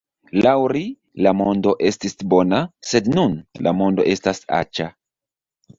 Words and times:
Laŭ 0.45 0.53
ri, 0.71 0.81
la 1.25 1.33
mondo 1.41 1.73
estis 1.91 2.17
bona, 2.33 2.63
sed 2.93 3.13
nun, 3.19 3.39
la 3.69 3.79
mondo 3.83 4.11
estas 4.17 4.45
aĉa. 4.65 4.91